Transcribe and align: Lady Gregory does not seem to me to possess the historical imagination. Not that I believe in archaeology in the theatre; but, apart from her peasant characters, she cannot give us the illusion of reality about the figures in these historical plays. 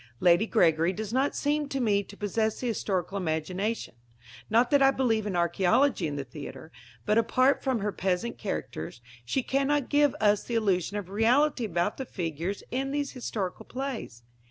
Lady 0.19 0.47
Gregory 0.47 0.91
does 0.91 1.13
not 1.13 1.35
seem 1.35 1.69
to 1.69 1.79
me 1.79 2.01
to 2.01 2.17
possess 2.17 2.59
the 2.59 2.65
historical 2.67 3.19
imagination. 3.19 3.93
Not 4.49 4.71
that 4.71 4.81
I 4.81 4.89
believe 4.89 5.27
in 5.27 5.35
archaeology 5.35 6.07
in 6.07 6.15
the 6.15 6.23
theatre; 6.23 6.71
but, 7.05 7.19
apart 7.19 7.61
from 7.61 7.81
her 7.81 7.91
peasant 7.91 8.39
characters, 8.39 8.99
she 9.23 9.43
cannot 9.43 9.89
give 9.89 10.15
us 10.19 10.43
the 10.43 10.55
illusion 10.55 10.97
of 10.97 11.11
reality 11.11 11.65
about 11.65 11.97
the 11.97 12.05
figures 12.05 12.63
in 12.71 12.89
these 12.89 13.11
historical 13.11 13.63
plays. 13.63 14.23